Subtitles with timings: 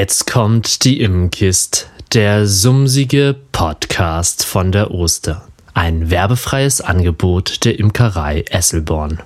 [0.00, 5.48] Jetzt kommt die Imkist, der sumsige Podcast von der Oster.
[5.74, 9.20] Ein werbefreies Angebot der Imkerei Esselborn.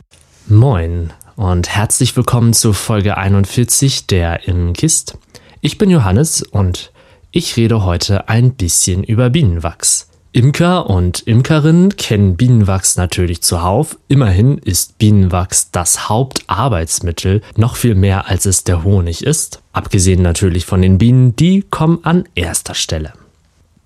[0.49, 5.19] Moin und herzlich willkommen zu Folge 41 der Imkist.
[5.61, 6.91] Ich bin Johannes und
[7.33, 10.09] ich rede heute ein bisschen über Bienenwachs.
[10.35, 13.99] Imker und Imkerinnen kennen Bienenwachs natürlich zuhauf.
[14.09, 19.61] Immerhin ist Bienenwachs das Hauptarbeitsmittel, noch viel mehr als es der Honig ist.
[19.75, 23.13] Abgesehen natürlich von den Bienen, die kommen an erster Stelle.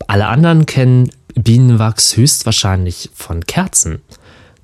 [0.07, 4.01] Alle anderen kennen Bienenwachs höchstwahrscheinlich von Kerzen.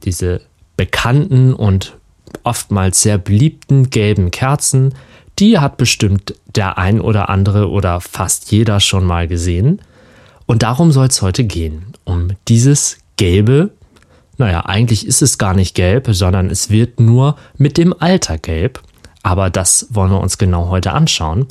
[0.05, 0.41] Diese
[0.77, 1.97] bekannten und
[2.45, 4.95] oftmals sehr beliebten gelben Kerzen,
[5.41, 9.81] die hat bestimmt der ein oder andere oder fast jeder schon mal gesehen.
[10.53, 13.71] Und darum soll es heute gehen, um dieses gelbe,
[14.37, 18.83] naja, eigentlich ist es gar nicht gelb, sondern es wird nur mit dem Alter gelb.
[19.23, 21.47] Aber das wollen wir uns genau heute anschauen,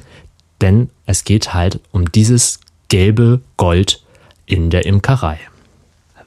[0.61, 4.03] denn es geht halt um dieses gelbe Gold
[4.45, 5.39] in der Imkerei.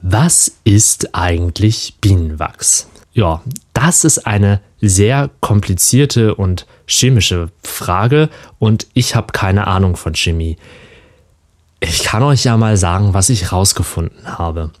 [0.01, 2.89] Was ist eigentlich Bienenwachs?
[3.13, 3.41] Ja,
[3.71, 10.57] das ist eine sehr komplizierte und chemische Frage und ich habe keine Ahnung von Chemie.
[11.79, 14.71] Ich kann euch ja mal sagen, was ich rausgefunden habe.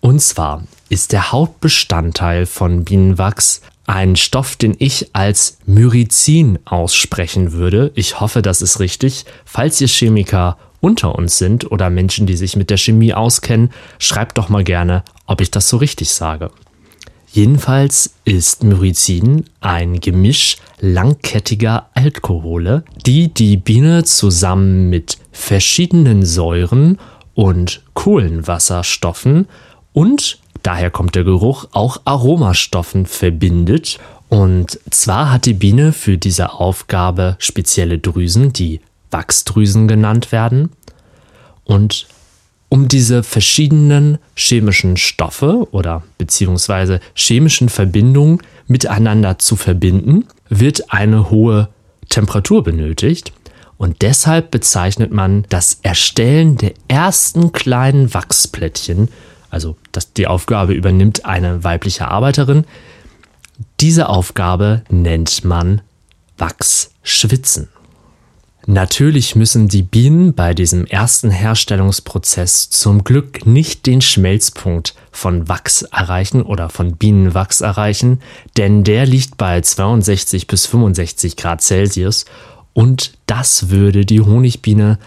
[0.00, 7.92] Und zwar ist der Hauptbestandteil von Bienenwachs ein Stoff, den ich als Myrizin aussprechen würde.
[7.94, 9.24] Ich hoffe, das ist richtig.
[9.44, 14.38] Falls ihr Chemiker unter uns sind oder Menschen, die sich mit der Chemie auskennen, schreibt
[14.38, 16.50] doch mal gerne, ob ich das so richtig sage.
[17.32, 26.98] Jedenfalls ist Myrizin ein Gemisch langkettiger Alkohole, die die Biene zusammen mit verschiedenen Säuren
[27.34, 29.46] und Kohlenwasserstoffen
[29.92, 33.98] und daher kommt der Geruch auch Aromastoffen verbindet.
[34.28, 40.70] Und zwar hat die Biene für diese Aufgabe spezielle Drüsen, die Wachsdrüsen genannt werden.
[41.64, 42.06] Und
[42.68, 48.38] um diese verschiedenen chemischen Stoffe oder beziehungsweise chemischen Verbindungen
[48.68, 51.68] miteinander zu verbinden, wird eine hohe
[52.08, 53.32] Temperatur benötigt.
[53.80, 59.08] Und deshalb bezeichnet man das Erstellen der ersten kleinen Wachsplättchen,
[59.48, 62.66] also dass die Aufgabe übernimmt eine weibliche Arbeiterin,
[63.80, 65.80] diese Aufgabe nennt man
[66.36, 67.70] Wachsschwitzen.
[68.66, 75.80] Natürlich müssen die Bienen bei diesem ersten Herstellungsprozess zum Glück nicht den Schmelzpunkt von Wachs
[75.80, 78.20] erreichen oder von Bienenwachs erreichen,
[78.58, 82.26] denn der liegt bei 62 bis 65 Grad Celsius
[82.72, 84.98] und das würde die Honigbiene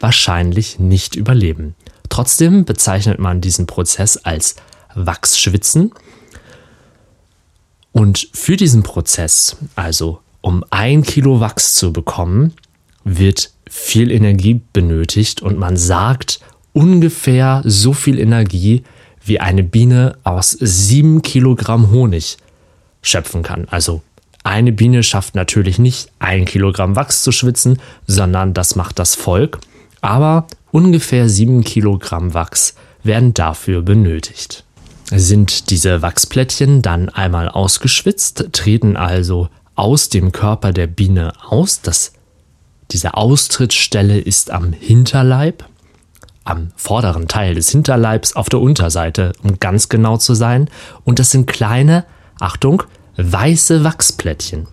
[0.00, 1.74] wahrscheinlich nicht überleben.
[2.08, 4.56] Trotzdem bezeichnet man diesen Prozess als
[4.94, 5.92] Wachsschwitzen.
[7.92, 12.54] Und für diesen Prozess, also um ein Kilo Wachs zu bekommen,
[13.04, 16.40] wird viel Energie benötigt und man sagt
[16.72, 18.84] ungefähr so viel Energie,
[19.24, 22.38] wie eine Biene aus sieben Kilogramm Honig
[23.02, 23.66] schöpfen kann.
[23.68, 24.02] Also
[24.44, 29.58] eine Biene schafft natürlich nicht ein Kilogramm Wachs zu schwitzen, sondern das macht das Volk.
[30.00, 34.64] Aber ungefähr sieben Kilogramm Wachs werden dafür benötigt.
[35.10, 41.80] Sind diese Wachsplättchen dann einmal ausgeschwitzt, treten also aus dem Körper der Biene aus.
[41.80, 42.12] Das
[42.90, 45.64] diese Austrittsstelle ist am Hinterleib,
[46.44, 50.70] am vorderen Teil des Hinterleibs auf der Unterseite, um ganz genau zu sein.
[51.04, 52.06] Und das sind kleine,
[52.40, 52.82] Achtung,
[53.18, 54.68] weiße Wachsplättchen.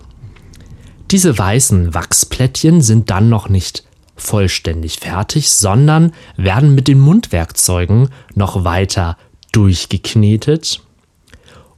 [1.12, 3.84] Diese weißen Wachsplättchen sind dann noch nicht
[4.16, 9.18] vollständig fertig, sondern werden mit den Mundwerkzeugen noch weiter
[9.52, 10.82] durchgeknetet.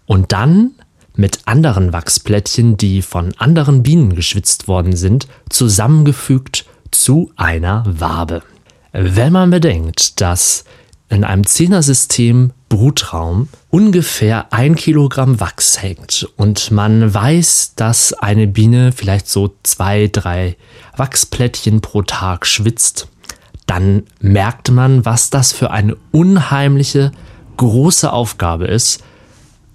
[0.06, 0.72] Und dann
[1.16, 8.44] mit anderen Wachsplättchen, die von anderen Bienen geschwitzt worden sind, zusammengefügt zu einer Wabe.
[8.92, 10.64] Wenn man bedenkt, dass
[11.10, 18.92] in einem Zehnersystem Brutraum ungefähr ein Kilogramm Wachs hängt und man weiß, dass eine Biene
[18.92, 20.58] vielleicht so zwei, drei
[20.96, 23.08] Wachsplättchen pro Tag schwitzt,
[23.66, 27.12] dann merkt man, was das für eine unheimliche
[27.58, 29.04] große Aufgabe ist,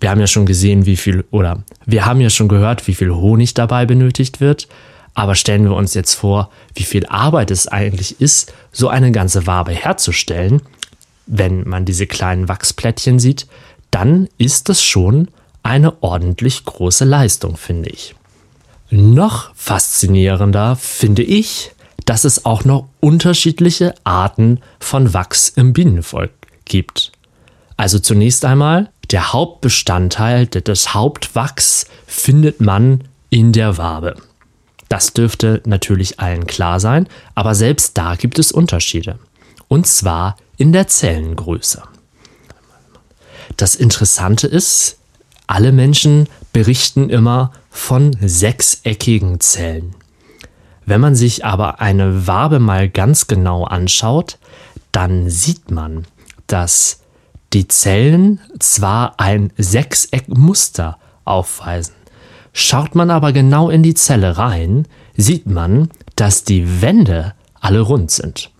[0.02, 3.12] wir haben ja schon gesehen, wie viel, oder wir haben ja schon gehört, wie viel
[3.14, 4.66] Honig dabei benötigt wird.
[5.14, 9.46] Aber stellen wir uns jetzt vor, wie viel Arbeit es eigentlich ist, so eine ganze
[9.46, 10.60] Wabe herzustellen.
[11.26, 13.46] Wenn man diese kleinen Wachsplättchen sieht,
[13.90, 15.28] dann ist das schon
[15.62, 18.14] eine ordentlich große Leistung, finde ich.
[18.90, 21.72] Noch faszinierender finde ich,
[22.04, 26.32] dass es auch noch unterschiedliche Arten von Wachs im Bienenvolk
[26.64, 27.12] gibt.
[27.76, 34.16] Also zunächst einmal der Hauptbestandteil, das Hauptwachs findet man in der Wabe.
[34.88, 39.18] Das dürfte natürlich allen klar sein, aber selbst da gibt es Unterschiede.
[39.68, 41.82] Und zwar in der Zellengröße.
[43.56, 44.96] Das Interessante ist,
[45.48, 49.96] alle Menschen berichten immer von sechseckigen Zellen.
[50.86, 54.38] Wenn man sich aber eine Wabe mal ganz genau anschaut,
[54.92, 56.06] dann sieht man,
[56.46, 57.00] dass
[57.52, 61.96] die Zellen zwar ein Sechseckmuster aufweisen,
[62.52, 64.86] schaut man aber genau in die Zelle rein,
[65.16, 68.51] sieht man, dass die Wände alle rund sind.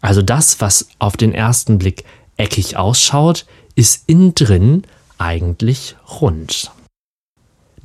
[0.00, 2.04] Also das, was auf den ersten Blick
[2.36, 4.82] eckig ausschaut, ist innen drin
[5.18, 6.70] eigentlich rund.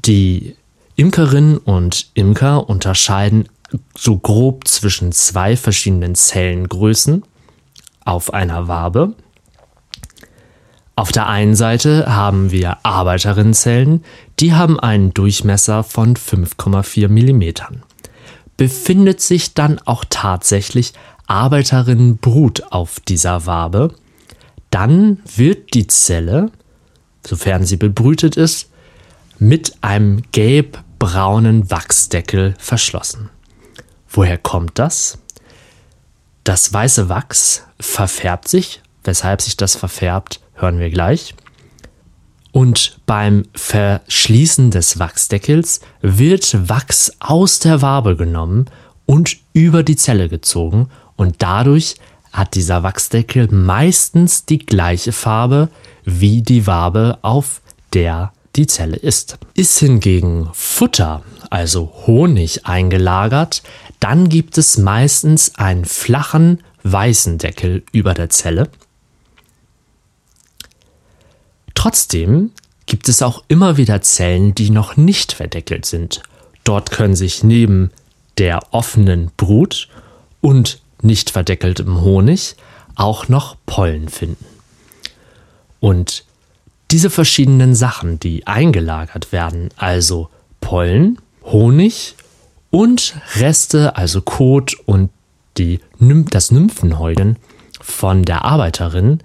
[0.06, 0.56] Die
[0.96, 3.50] Imkerinnen und Imker unterscheiden
[3.98, 7.24] so grob zwischen zwei verschiedenen Zellengrößen
[8.06, 9.16] auf einer Wabe.
[10.96, 14.04] Auf der einen Seite haben wir Arbeiterinnenzellen,
[14.40, 17.82] die haben einen Durchmesser von 5,4 mm.
[18.58, 20.94] Befindet sich dann auch tatsächlich
[21.34, 23.96] Arbeiterinnenbrut auf dieser Wabe,
[24.70, 26.52] dann wird die Zelle,
[27.26, 28.70] sofern sie bebrütet ist,
[29.40, 33.32] mit einem gelb-braunen Wachsdeckel verschlossen.
[34.08, 35.18] Woher kommt das?
[36.44, 38.82] Das weiße Wachs verfärbt sich.
[39.04, 41.34] Weshalb sich das verfärbt, hören wir gleich.
[42.52, 48.68] Und beim Verschließen des Wachsdeckels wird Wachs aus der Wabe genommen
[49.08, 51.96] und über die Zelle gezogen und dadurch
[52.32, 55.70] hat dieser Wachsdeckel meistens die gleiche Farbe
[56.04, 57.62] wie die Wabe, auf
[57.94, 59.38] der die Zelle ist.
[59.54, 63.64] Ist hingegen Futter, also Honig eingelagert,
[64.00, 68.70] dann gibt es meistens einen flachen weißen Deckel über der Zelle.
[71.74, 72.52] Trotzdem
[72.86, 76.22] gibt es auch immer wieder Zellen, die noch nicht verdeckelt sind.
[76.64, 77.92] Dort können sich neben
[78.38, 79.88] der offenen Brut
[80.42, 82.56] und nicht verdeckeltem Honig
[82.96, 84.46] auch noch Pollen finden.
[85.80, 86.26] Und
[86.92, 90.30] diese verschiedenen Sachen, die eingelagert werden, also
[90.62, 92.16] Pollen, Honig
[92.70, 95.10] und Reste, also Kot und
[95.58, 97.38] die, das Nymphenhäuten
[97.82, 99.20] von der Arbeiterin,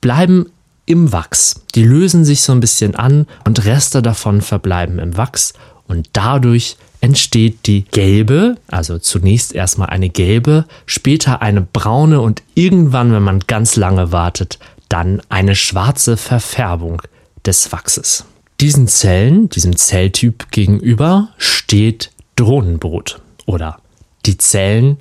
[0.00, 0.50] bleiben
[0.84, 1.62] im Wachs.
[1.74, 5.54] Die lösen sich so ein bisschen an und Reste davon verbleiben im Wachs
[5.88, 13.12] und dadurch entsteht die gelbe, also zunächst erstmal eine gelbe, später eine braune und irgendwann,
[13.12, 14.58] wenn man ganz lange wartet,
[14.88, 17.02] dann eine schwarze Verfärbung
[17.44, 18.24] des Wachses.
[18.60, 23.80] Diesen Zellen, diesem Zelltyp gegenüber steht Drohnenbrot oder
[24.24, 24.98] die Zellen,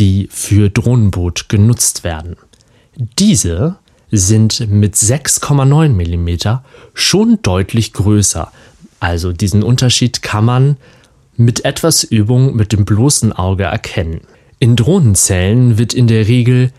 [0.00, 2.36] die für Drohnenbrot genutzt werden.
[2.96, 3.76] Diese
[4.10, 6.58] sind mit 6,9 mm
[6.94, 8.50] schon deutlich größer.
[8.98, 10.76] Also diesen Unterschied kann man
[11.36, 14.20] mit etwas Übung mit dem bloßen Auge erkennen.
[14.58, 16.72] In Drohnenzellen wird in der Regel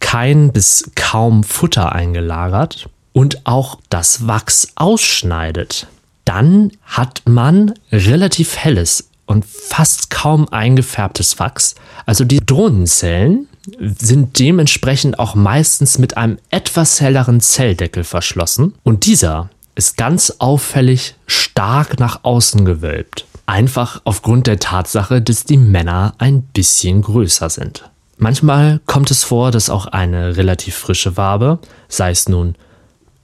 [0.00, 5.86] kein bis kaum Futter eingelagert und auch das Wachs ausschneidet.
[6.24, 11.76] Dann hat man relativ helles und fast kaum eingefärbtes Wachs.
[12.06, 13.46] Also die Drohnenzellen
[13.78, 21.14] sind dementsprechend auch meistens mit einem etwas helleren Zelldeckel verschlossen und dieser ist ganz auffällig
[21.26, 23.26] stark nach außen gewölbt.
[23.46, 27.90] Einfach aufgrund der Tatsache, dass die Männer ein bisschen größer sind.
[28.16, 32.54] Manchmal kommt es vor, dass auch eine relativ frische Wabe, sei es nun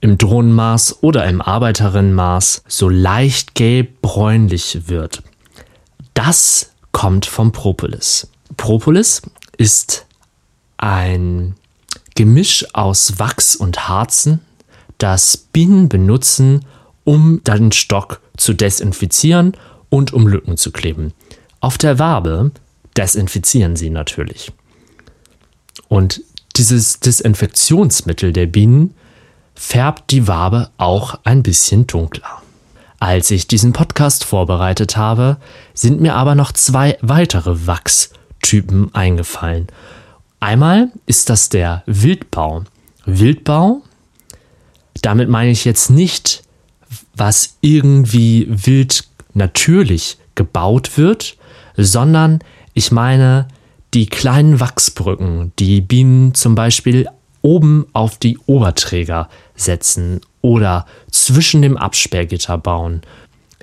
[0.01, 5.23] im Drohnenmaß oder im Arbeiterinnenmaß, so leicht gelb-bräunlich wird.
[6.13, 8.27] Das kommt vom Propolis.
[8.57, 9.21] Propolis
[9.57, 10.07] ist
[10.77, 11.55] ein
[12.15, 14.39] Gemisch aus Wachs und Harzen,
[14.97, 16.65] das Bienen benutzen,
[17.03, 19.53] um den Stock zu desinfizieren
[19.89, 21.13] und um Lücken zu kleben.
[21.59, 22.51] Auf der Wabe
[22.95, 24.51] desinfizieren sie natürlich.
[25.87, 26.21] Und
[26.55, 28.93] dieses Desinfektionsmittel der Bienen
[29.55, 32.41] färbt die Wabe auch ein bisschen dunkler.
[32.99, 35.37] Als ich diesen Podcast vorbereitet habe,
[35.73, 39.67] sind mir aber noch zwei weitere Wachstypen eingefallen.
[40.39, 42.63] Einmal ist das der Wildbau.
[43.05, 43.81] Wildbau,
[45.01, 46.43] damit meine ich jetzt nicht,
[47.15, 51.37] was irgendwie wild natürlich gebaut wird,
[51.75, 52.39] sondern
[52.73, 53.47] ich meine
[53.93, 57.07] die kleinen Wachsbrücken, die Bienen zum Beispiel
[57.41, 63.01] oben auf die Oberträger setzen oder zwischen dem Absperrgitter bauen.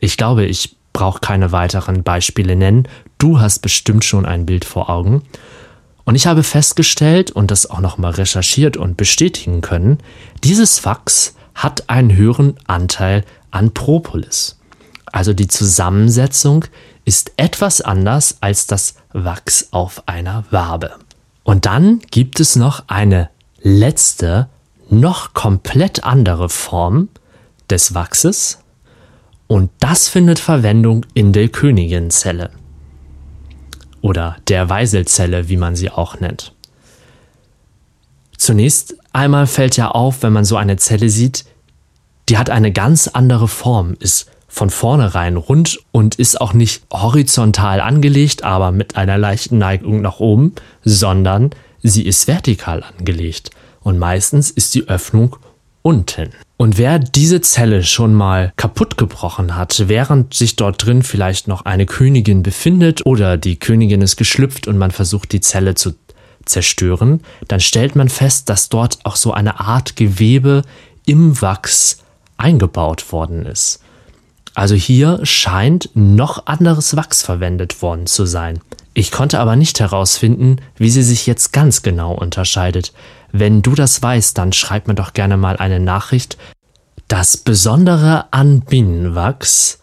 [0.00, 2.88] Ich glaube, ich brauche keine weiteren Beispiele nennen.
[3.18, 5.22] Du hast bestimmt schon ein Bild vor Augen.
[6.04, 9.98] Und ich habe festgestellt und das auch nochmal recherchiert und bestätigen können,
[10.42, 14.58] dieses Wachs hat einen höheren Anteil an Propolis.
[15.06, 16.66] Also die Zusammensetzung
[17.04, 20.96] ist etwas anders als das Wachs auf einer Wabe.
[21.42, 23.30] Und dann gibt es noch eine
[23.60, 24.48] letzte,
[24.90, 27.08] noch komplett andere Form
[27.70, 28.58] des Wachses.
[29.46, 32.50] Und das findet Verwendung in der Königinzelle.
[34.04, 36.52] Oder der Weiselzelle, wie man sie auch nennt.
[38.36, 41.46] Zunächst einmal fällt ja auf, wenn man so eine Zelle sieht,
[42.28, 47.80] die hat eine ganz andere Form, ist von vornherein rund und ist auch nicht horizontal
[47.80, 50.52] angelegt, aber mit einer leichten Neigung nach oben,
[50.84, 55.36] sondern sie ist vertikal angelegt und meistens ist die Öffnung
[55.80, 56.34] unten.
[56.56, 61.64] Und wer diese Zelle schon mal kaputt gebrochen hat, während sich dort drin vielleicht noch
[61.64, 65.94] eine Königin befindet oder die Königin ist geschlüpft und man versucht die Zelle zu
[66.44, 70.62] zerstören, dann stellt man fest, dass dort auch so eine Art Gewebe
[71.06, 71.98] im Wachs
[72.36, 73.80] eingebaut worden ist.
[74.54, 78.60] Also hier scheint noch anderes Wachs verwendet worden zu sein.
[78.94, 82.92] Ich konnte aber nicht herausfinden, wie sie sich jetzt ganz genau unterscheidet.
[83.32, 86.38] Wenn du das weißt, dann schreib mir doch gerne mal eine Nachricht.
[87.08, 89.80] Das Besondere an Bienenwachs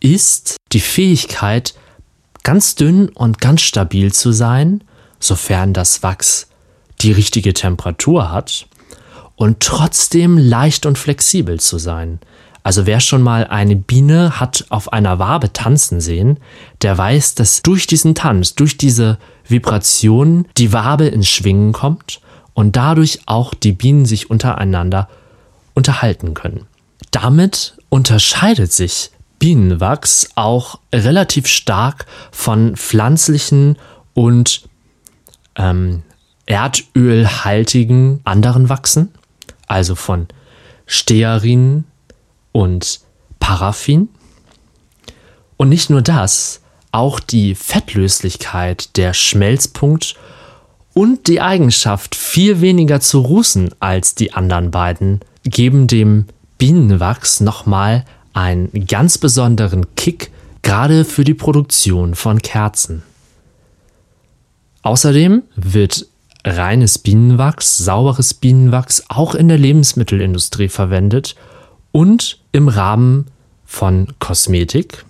[0.00, 1.74] ist die Fähigkeit,
[2.42, 4.84] ganz dünn und ganz stabil zu sein,
[5.18, 6.48] sofern das Wachs
[7.00, 8.66] die richtige Temperatur hat,
[9.36, 12.18] und trotzdem leicht und flexibel zu sein.
[12.68, 16.36] Also wer schon mal eine Biene hat auf einer Wabe tanzen sehen,
[16.82, 22.20] der weiß, dass durch diesen Tanz, durch diese Vibration die Wabe ins Schwingen kommt
[22.52, 25.08] und dadurch auch die Bienen sich untereinander
[25.72, 26.66] unterhalten können.
[27.10, 33.78] Damit unterscheidet sich Bienenwachs auch relativ stark von pflanzlichen
[34.12, 34.68] und
[35.56, 36.02] ähm,
[36.44, 39.08] erdölhaltigen anderen Wachsen,
[39.66, 40.28] also von
[40.84, 41.84] Stearin
[42.52, 43.00] und
[43.38, 44.08] Paraffin.
[45.56, 46.60] Und nicht nur das,
[46.92, 50.14] auch die Fettlöslichkeit, der Schmelzpunkt
[50.94, 56.26] und die Eigenschaft, viel weniger zu rußen als die anderen beiden, geben dem
[56.58, 60.30] Bienenwachs nochmal einen ganz besonderen Kick,
[60.62, 63.02] gerade für die Produktion von Kerzen.
[64.82, 66.06] Außerdem wird
[66.44, 71.34] reines Bienenwachs, sauberes Bienenwachs auch in der Lebensmittelindustrie verwendet
[71.92, 73.26] und im Rahmen
[73.64, 75.04] von Kosmetik.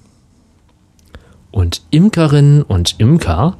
[1.51, 3.57] Und Imkerinnen und Imker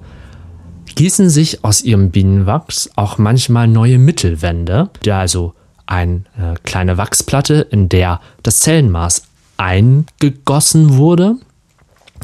[0.95, 5.55] gießen sich aus ihrem Bienenwachs auch manchmal neue Mittelwände, also
[5.87, 9.23] eine äh, kleine Wachsplatte, in der das Zellenmaß
[9.57, 11.37] eingegossen wurde,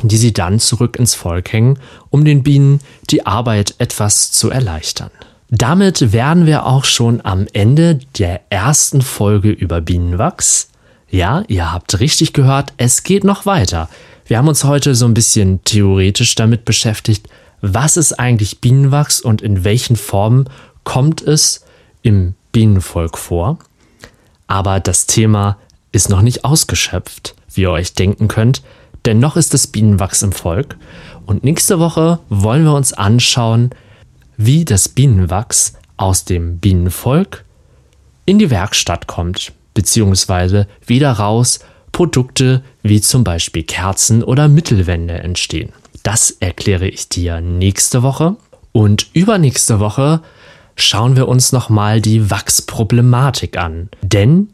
[0.02, 1.78] die sie dann zurück ins Volk hängen,
[2.10, 5.10] um den Bienen die Arbeit etwas zu erleichtern.
[5.50, 10.68] Damit wären wir auch schon am Ende der ersten Folge über Bienenwachs.
[11.14, 13.88] Ja, ihr habt richtig gehört, es geht noch weiter.
[14.26, 17.28] Wir haben uns heute so ein bisschen theoretisch damit beschäftigt,
[17.60, 20.50] was ist eigentlich Bienenwachs und in welchen Formen
[20.82, 21.64] kommt es
[22.02, 23.60] im Bienenvolk vor.
[24.48, 25.56] Aber das Thema
[25.92, 28.62] ist noch nicht ausgeschöpft, wie ihr euch denken könnt,
[29.04, 30.76] denn noch ist das Bienenwachs im Volk.
[31.26, 33.70] Und nächste Woche wollen wir uns anschauen,
[34.36, 37.44] wie das Bienenwachs aus dem Bienenvolk
[38.24, 41.60] in die Werkstatt kommt, beziehungsweise wieder raus
[41.92, 45.72] Produkte wie zum Beispiel Kerzen oder Mittelwände entstehen.
[46.02, 48.36] Das erkläre ich dir nächste Woche.
[48.72, 50.20] Und übernächste Woche
[50.74, 53.88] schauen wir uns nochmal die Wachsproblematik an.
[54.02, 54.48] Denn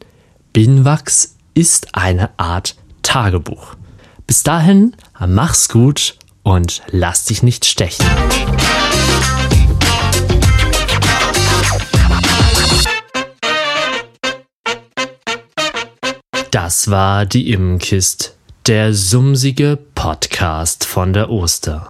[0.53, 3.75] Bienenwachs ist eine Art Tagebuch.
[4.27, 4.95] Bis dahin,
[5.27, 8.05] mach's gut und lass dich nicht stechen.
[16.51, 18.35] Das war die Immenkist,
[18.67, 21.89] der sumsige Podcast von der Oster.